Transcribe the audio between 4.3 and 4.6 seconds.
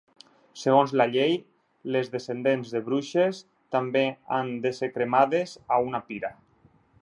han